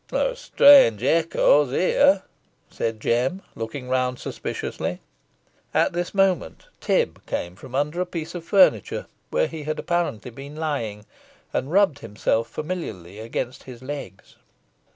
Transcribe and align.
"There 0.07 0.31
are 0.31 0.35
strange 0.35 1.03
echoes 1.03 1.69
here," 1.69 2.23
said 2.71 2.99
Jem, 2.99 3.43
looking 3.53 3.87
round 3.87 4.17
suspiciously. 4.17 4.99
At 5.75 5.93
this 5.93 6.15
moment, 6.15 6.65
Tib 6.79 7.23
came 7.27 7.55
from 7.55 7.75
under 7.75 8.01
a 8.01 8.05
piece 8.07 8.33
of 8.33 8.43
furniture, 8.43 9.05
where 9.29 9.45
he 9.45 9.61
had 9.61 9.77
apparently 9.77 10.31
been 10.31 10.55
lying, 10.55 11.05
and 11.53 11.71
rubbed 11.71 11.99
himself 11.99 12.49
familiarly 12.49 13.19
against 13.19 13.65
his 13.65 13.83
legs. 13.83 14.37